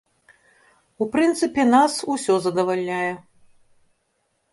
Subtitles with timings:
[1.05, 3.11] У прынцыпе нас усё задавальняе.